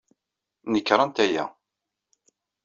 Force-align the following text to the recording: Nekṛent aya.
Nekṛent 0.71 1.15
aya. 1.25 1.45